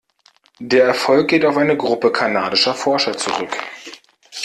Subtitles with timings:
[0.57, 3.55] Der Erfolg geht auf eine Gruppe kanadischer Forscher zurück.